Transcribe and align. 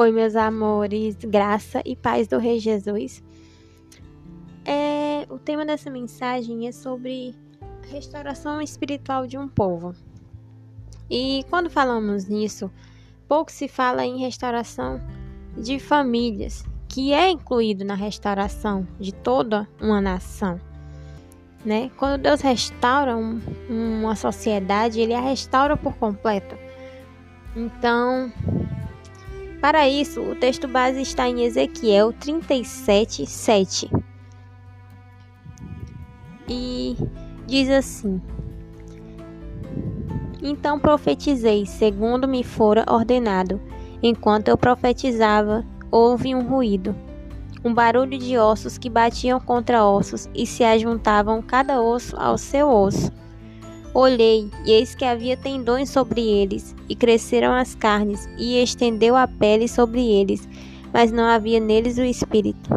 Oi, 0.00 0.12
meus 0.12 0.36
amores, 0.36 1.16
graça 1.16 1.82
e 1.84 1.96
paz 1.96 2.28
do 2.28 2.38
Rei 2.38 2.60
Jesus. 2.60 3.20
É, 4.64 5.26
o 5.28 5.40
tema 5.40 5.66
dessa 5.66 5.90
mensagem 5.90 6.68
é 6.68 6.70
sobre 6.70 7.34
a 7.82 7.92
restauração 7.92 8.62
espiritual 8.62 9.26
de 9.26 9.36
um 9.36 9.48
povo. 9.48 9.92
E 11.10 11.44
quando 11.50 11.68
falamos 11.68 12.28
nisso, 12.28 12.70
pouco 13.26 13.50
se 13.50 13.66
fala 13.66 14.06
em 14.06 14.20
restauração 14.20 15.00
de 15.56 15.80
famílias, 15.80 16.64
que 16.88 17.12
é 17.12 17.28
incluído 17.28 17.84
na 17.84 17.96
restauração 17.96 18.86
de 19.00 19.12
toda 19.12 19.68
uma 19.80 20.00
nação. 20.00 20.60
Né? 21.64 21.90
Quando 21.96 22.22
Deus 22.22 22.40
restaura 22.40 23.16
um, 23.16 23.40
uma 23.68 24.14
sociedade, 24.14 25.00
Ele 25.00 25.12
a 25.12 25.20
restaura 25.20 25.76
por 25.76 25.96
completo. 25.96 26.56
Então, 27.56 28.32
para 29.60 29.88
isso, 29.88 30.20
o 30.20 30.34
texto 30.34 30.68
base 30.68 31.00
está 31.00 31.28
em 31.28 31.42
Ezequiel 31.42 32.12
37, 32.12 33.26
7. 33.26 33.90
E 36.48 36.96
diz 37.46 37.68
assim: 37.68 38.20
Então 40.42 40.78
profetizei, 40.78 41.66
segundo 41.66 42.28
me 42.28 42.44
fora 42.44 42.84
ordenado. 42.88 43.60
Enquanto 44.02 44.48
eu 44.48 44.56
profetizava, 44.56 45.64
houve 45.90 46.34
um 46.34 46.46
ruído, 46.46 46.94
um 47.64 47.74
barulho 47.74 48.16
de 48.16 48.38
ossos 48.38 48.78
que 48.78 48.88
batiam 48.88 49.40
contra 49.40 49.84
ossos 49.84 50.28
e 50.32 50.46
se 50.46 50.62
ajuntavam 50.62 51.42
cada 51.42 51.82
osso 51.82 52.16
ao 52.16 52.38
seu 52.38 52.70
osso. 52.70 53.12
Olhei, 54.00 54.48
e 54.64 54.70
eis 54.70 54.94
que 54.94 55.04
havia 55.04 55.36
tendões 55.36 55.90
sobre 55.90 56.20
eles, 56.20 56.72
e 56.88 56.94
cresceram 56.94 57.52
as 57.52 57.74
carnes, 57.74 58.28
e 58.38 58.62
estendeu 58.62 59.16
a 59.16 59.26
pele 59.26 59.66
sobre 59.66 60.00
eles, 60.00 60.48
mas 60.92 61.10
não 61.10 61.24
havia 61.24 61.58
neles 61.58 61.98
o 61.98 62.04
espírito. 62.04 62.70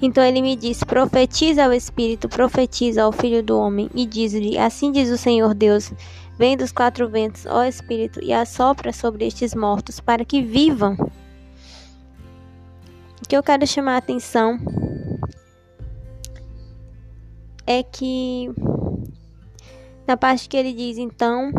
Então 0.00 0.22
ele 0.22 0.40
me 0.40 0.54
disse: 0.54 0.86
Profetiza 0.86 1.64
ao 1.64 1.72
espírito, 1.72 2.28
profetiza 2.28 3.02
ao 3.02 3.10
filho 3.10 3.42
do 3.42 3.58
homem, 3.58 3.90
e 3.92 4.06
diz-lhe: 4.06 4.56
Assim 4.56 4.92
diz 4.92 5.10
o 5.10 5.18
Senhor 5.18 5.52
Deus: 5.52 5.92
Vem 6.38 6.56
dos 6.56 6.70
quatro 6.70 7.08
ventos, 7.08 7.44
ó 7.46 7.64
espírito, 7.64 8.22
e 8.22 8.32
assopra 8.32 8.92
sobre 8.92 9.26
estes 9.26 9.52
mortos, 9.52 9.98
para 9.98 10.24
que 10.24 10.40
vivam. 10.40 10.94
O 13.20 13.28
que 13.28 13.36
eu 13.36 13.42
quero 13.42 13.66
chamar 13.66 13.96
a 13.96 13.98
atenção 13.98 14.60
é 17.66 17.82
que 17.82 18.48
na 20.08 20.16
parte 20.16 20.48
que 20.48 20.56
ele 20.56 20.72
diz, 20.72 20.96
então, 20.96 21.52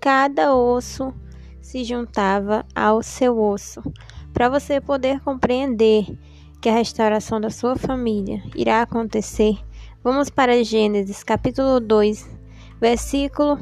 cada 0.00 0.54
osso 0.54 1.12
se 1.60 1.84
juntava 1.84 2.64
ao 2.74 3.02
seu 3.02 3.38
osso. 3.38 3.82
Para 4.32 4.48
você 4.48 4.80
poder 4.80 5.20
compreender 5.20 6.06
que 6.58 6.70
a 6.70 6.72
restauração 6.72 7.38
da 7.38 7.50
sua 7.50 7.76
família 7.76 8.42
irá 8.56 8.80
acontecer, 8.80 9.58
vamos 10.02 10.30
para 10.30 10.64
Gênesis 10.64 11.22
capítulo 11.22 11.78
2, 11.80 12.26
versículo 12.80 13.58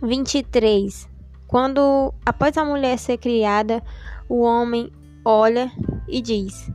23. 0.00 1.08
Quando, 1.48 2.14
após 2.24 2.56
a 2.56 2.64
mulher 2.64 2.96
ser 3.00 3.18
criada, 3.18 3.82
o 4.28 4.42
homem 4.42 4.92
olha 5.24 5.72
e 6.08 6.20
diz: 6.20 6.70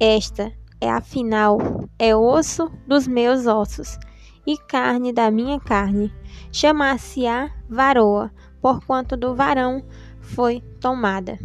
Esta 0.00 0.52
é 0.80 0.90
afinal 0.90 1.58
é 1.98 2.14
osso 2.14 2.70
dos 2.86 3.06
meus 3.06 3.46
ossos 3.46 3.98
e 4.46 4.56
carne 4.56 5.12
da 5.12 5.30
minha 5.30 5.58
carne. 5.58 6.12
Chamar-se-á 6.52 7.50
varoa, 7.68 8.32
porquanto 8.60 9.16
do 9.16 9.34
varão 9.34 9.82
foi 10.20 10.62
tomada. 10.80 11.38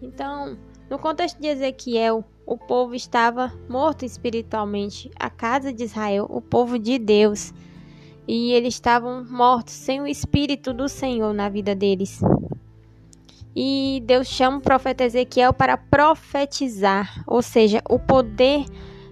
Então, 0.00 0.56
no 0.90 0.98
contexto 0.98 1.40
de 1.40 1.48
Ezequiel, 1.48 2.24
o 2.46 2.58
povo 2.58 2.94
estava 2.94 3.52
morto 3.68 4.04
espiritualmente, 4.04 5.10
a 5.18 5.30
casa 5.30 5.72
de 5.72 5.84
Israel, 5.84 6.26
o 6.28 6.40
povo 6.40 6.78
de 6.78 6.98
Deus, 6.98 7.52
e 8.28 8.52
eles 8.52 8.74
estavam 8.74 9.24
mortos 9.24 9.74
sem 9.74 10.00
o 10.00 10.06
espírito 10.06 10.72
do 10.72 10.88
Senhor 10.88 11.32
na 11.32 11.48
vida 11.48 11.74
deles. 11.74 12.20
E 13.56 14.02
Deus 14.04 14.26
chama 14.26 14.56
o 14.56 14.60
profeta 14.60 15.04
Ezequiel 15.04 15.52
para 15.52 15.76
profetizar, 15.76 17.22
ou 17.24 17.40
seja, 17.40 17.80
o 17.88 18.00
poder 18.00 18.64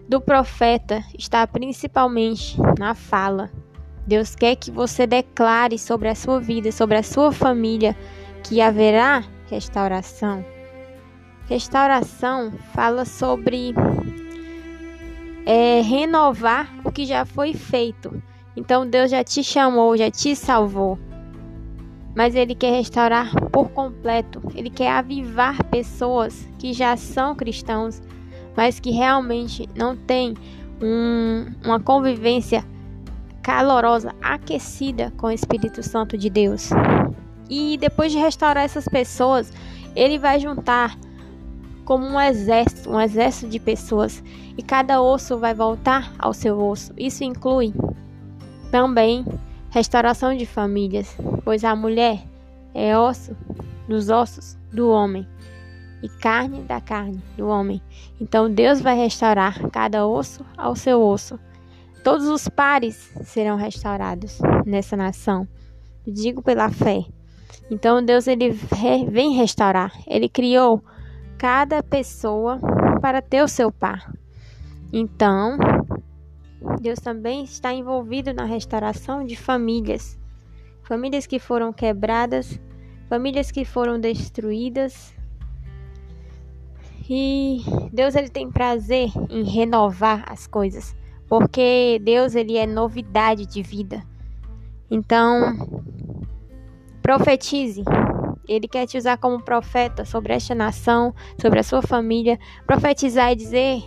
do 0.08 0.20
profeta 0.20 1.04
está 1.16 1.46
principalmente 1.46 2.56
na 2.76 2.92
fala. 2.92 3.50
Deus 4.04 4.34
quer 4.34 4.56
que 4.56 4.70
você 4.70 5.06
declare 5.06 5.78
sobre 5.78 6.08
a 6.08 6.14
sua 6.16 6.40
vida, 6.40 6.72
sobre 6.72 6.96
a 6.96 7.04
sua 7.04 7.30
família, 7.30 7.96
que 8.42 8.60
haverá 8.60 9.22
restauração. 9.48 10.44
Restauração 11.48 12.52
fala 12.74 13.04
sobre 13.04 13.72
é, 15.46 15.80
renovar 15.82 16.68
o 16.84 16.90
que 16.90 17.04
já 17.04 17.24
foi 17.24 17.54
feito. 17.54 18.20
Então 18.56 18.84
Deus 18.84 19.12
já 19.12 19.22
te 19.22 19.44
chamou, 19.44 19.96
já 19.96 20.10
te 20.10 20.34
salvou 20.34 20.98
mas 22.14 22.34
ele 22.34 22.54
quer 22.54 22.72
restaurar 22.72 23.34
por 23.50 23.70
completo. 23.70 24.42
Ele 24.54 24.70
quer 24.70 24.90
avivar 24.90 25.64
pessoas 25.64 26.48
que 26.58 26.72
já 26.72 26.96
são 26.96 27.34
cristãos, 27.34 28.02
mas 28.56 28.78
que 28.78 28.90
realmente 28.90 29.68
não 29.74 29.96
têm 29.96 30.34
um, 30.82 31.46
uma 31.64 31.80
convivência 31.80 32.64
calorosa, 33.42 34.14
aquecida 34.22 35.12
com 35.16 35.28
o 35.28 35.32
Espírito 35.32 35.82
Santo 35.82 36.16
de 36.16 36.28
Deus. 36.28 36.70
E 37.48 37.76
depois 37.78 38.12
de 38.12 38.18
restaurar 38.18 38.64
essas 38.64 38.86
pessoas, 38.86 39.52
ele 39.96 40.18
vai 40.18 40.38
juntar 40.38 40.96
como 41.84 42.06
um 42.06 42.20
exército, 42.20 42.90
um 42.90 43.00
exército 43.00 43.50
de 43.50 43.58
pessoas, 43.58 44.22
e 44.56 44.62
cada 44.62 45.02
osso 45.02 45.36
vai 45.38 45.52
voltar 45.52 46.12
ao 46.18 46.32
seu 46.32 46.58
osso. 46.62 46.92
Isso 46.96 47.24
inclui 47.24 47.74
também 48.70 49.24
restauração 49.72 50.36
de 50.36 50.44
famílias, 50.44 51.16
pois 51.42 51.64
a 51.64 51.74
mulher 51.74 52.22
é 52.74 52.96
osso 52.96 53.34
dos 53.88 54.10
ossos 54.10 54.56
do 54.70 54.90
homem 54.90 55.26
e 56.02 56.08
carne 56.08 56.60
da 56.62 56.78
carne 56.78 57.22
do 57.38 57.48
homem. 57.48 57.80
Então 58.20 58.52
Deus 58.52 58.82
vai 58.82 58.96
restaurar 58.96 59.58
cada 59.70 60.06
osso 60.06 60.44
ao 60.58 60.76
seu 60.76 61.02
osso. 61.02 61.40
Todos 62.04 62.26
os 62.26 62.48
pares 62.48 63.12
serão 63.22 63.56
restaurados 63.56 64.38
nessa 64.66 64.94
nação. 64.94 65.48
Digo 66.06 66.42
pela 66.42 66.68
fé. 66.68 67.04
Então 67.70 68.04
Deus 68.04 68.26
ele 68.26 68.50
vem 69.10 69.32
restaurar. 69.32 69.92
Ele 70.06 70.28
criou 70.28 70.84
cada 71.38 71.82
pessoa 71.82 72.60
para 73.00 73.22
ter 73.22 73.42
o 73.42 73.48
seu 73.48 73.72
par. 73.72 74.12
Então, 74.92 75.56
Deus 76.80 76.98
também 76.98 77.44
está 77.44 77.72
envolvido 77.72 78.32
na 78.32 78.44
restauração 78.44 79.24
de 79.24 79.36
famílias. 79.36 80.18
Famílias 80.82 81.26
que 81.26 81.38
foram 81.38 81.72
quebradas, 81.72 82.60
famílias 83.08 83.50
que 83.50 83.64
foram 83.64 84.00
destruídas. 84.00 85.14
E 87.08 87.60
Deus 87.92 88.14
ele 88.14 88.28
tem 88.28 88.50
prazer 88.50 89.10
em 89.28 89.44
renovar 89.44 90.24
as 90.26 90.46
coisas, 90.46 90.96
porque 91.28 92.00
Deus 92.02 92.34
ele 92.34 92.56
é 92.56 92.66
novidade 92.66 93.46
de 93.46 93.62
vida. 93.62 94.02
Então, 94.90 95.56
profetize. 97.02 97.82
Ele 98.48 98.66
quer 98.66 98.86
te 98.86 98.98
usar 98.98 99.16
como 99.18 99.42
profeta 99.42 100.04
sobre 100.04 100.34
esta 100.34 100.54
nação, 100.54 101.14
sobre 101.40 101.60
a 101.60 101.62
sua 101.62 101.80
família, 101.80 102.38
profetizar 102.66 103.32
e 103.32 103.36
dizer 103.36 103.82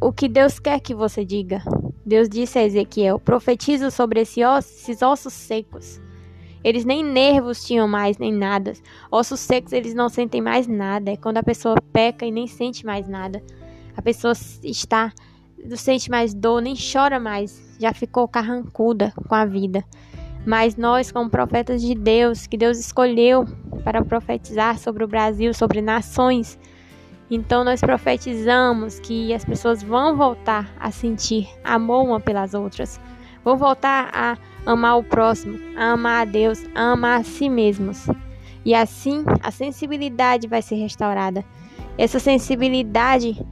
o 0.00 0.12
que 0.12 0.28
Deus 0.28 0.58
quer 0.58 0.80
que 0.80 0.94
você 0.94 1.24
diga. 1.24 1.62
Deus 2.04 2.28
disse 2.28 2.58
a 2.58 2.64
Ezequiel: 2.64 3.18
profetiza 3.18 3.90
sobre 3.90 4.20
esse 4.20 4.44
osso, 4.44 4.68
esses 4.68 5.02
ossos 5.02 5.32
secos. 5.32 6.00
Eles 6.62 6.84
nem 6.84 7.04
nervos 7.04 7.64
tinham 7.64 7.86
mais, 7.86 8.18
nem 8.18 8.32
nada. 8.32 8.72
Ossos 9.10 9.40
secos, 9.40 9.72
eles 9.72 9.94
não 9.94 10.08
sentem 10.08 10.40
mais 10.40 10.66
nada. 10.66 11.12
É 11.12 11.16
quando 11.16 11.38
a 11.38 11.42
pessoa 11.42 11.76
peca 11.92 12.26
e 12.26 12.32
nem 12.32 12.46
sente 12.46 12.84
mais 12.84 13.06
nada. 13.06 13.42
A 13.96 14.02
pessoa 14.02 14.32
está, 14.64 15.12
não 15.64 15.76
sente 15.76 16.10
mais 16.10 16.34
dor, 16.34 16.60
nem 16.60 16.74
chora 16.74 17.20
mais. 17.20 17.76
Já 17.78 17.92
ficou 17.94 18.26
carrancuda 18.26 19.12
com 19.28 19.34
a 19.34 19.44
vida. 19.44 19.84
Mas 20.44 20.76
nós, 20.76 21.12
como 21.12 21.30
profetas 21.30 21.82
de 21.82 21.94
Deus, 21.94 22.46
que 22.46 22.56
Deus 22.56 22.78
escolheu 22.78 23.44
para 23.84 24.04
profetizar 24.04 24.78
sobre 24.78 25.04
o 25.04 25.08
Brasil, 25.08 25.54
sobre 25.54 25.80
nações, 25.80 26.58
então 27.30 27.64
nós 27.64 27.80
profetizamos 27.80 29.00
que 29.00 29.34
as 29.34 29.44
pessoas 29.44 29.82
vão 29.82 30.16
voltar 30.16 30.72
a 30.78 30.90
sentir 30.90 31.48
amor 31.64 32.04
uma 32.04 32.20
pelas 32.20 32.54
outras, 32.54 33.00
vão 33.44 33.56
voltar 33.56 34.10
a 34.12 34.38
amar 34.64 34.98
o 34.98 35.02
próximo, 35.02 35.58
a 35.76 35.92
amar 35.92 36.22
a 36.22 36.24
Deus, 36.24 36.64
a 36.74 36.92
amar 36.92 37.20
a 37.20 37.24
si 37.24 37.48
mesmos. 37.48 38.06
E 38.64 38.74
assim 38.74 39.24
a 39.42 39.50
sensibilidade 39.50 40.48
vai 40.48 40.62
ser 40.62 40.76
restaurada. 40.76 41.44
Essa 41.98 42.18
sensibilidade 42.18 43.44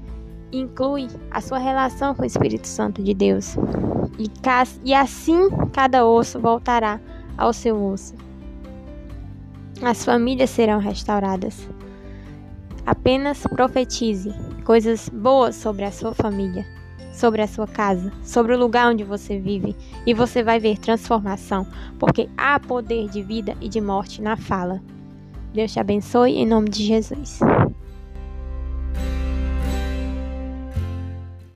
inclui 0.52 1.08
a 1.30 1.40
sua 1.40 1.58
relação 1.58 2.14
com 2.14 2.22
o 2.22 2.26
Espírito 2.26 2.66
Santo 2.66 3.02
de 3.02 3.14
Deus. 3.14 3.56
E, 4.18 4.30
e 4.84 4.94
assim 4.94 5.48
cada 5.72 6.06
osso 6.06 6.40
voltará 6.40 7.00
ao 7.36 7.52
seu 7.52 7.82
osso. 7.82 8.14
As 9.82 10.04
famílias 10.04 10.50
serão 10.50 10.78
restauradas. 10.78 11.68
Apenas 12.86 13.46
profetize 13.46 14.32
coisas 14.64 15.08
boas 15.08 15.56
sobre 15.56 15.84
a 15.84 15.92
sua 15.92 16.14
família, 16.14 16.66
sobre 17.12 17.40
a 17.40 17.46
sua 17.46 17.66
casa, 17.66 18.12
sobre 18.22 18.54
o 18.54 18.58
lugar 18.58 18.90
onde 18.90 19.04
você 19.04 19.38
vive, 19.38 19.74
e 20.06 20.12
você 20.12 20.42
vai 20.42 20.58
ver 20.58 20.78
transformação, 20.78 21.66
porque 21.98 22.28
há 22.36 22.60
poder 22.60 23.08
de 23.08 23.22
vida 23.22 23.56
e 23.60 23.68
de 23.68 23.80
morte 23.80 24.20
na 24.20 24.36
fala. 24.36 24.82
Deus 25.54 25.72
te 25.72 25.80
abençoe 25.80 26.32
em 26.32 26.46
nome 26.46 26.68
de 26.68 26.84
Jesus. 26.84 27.38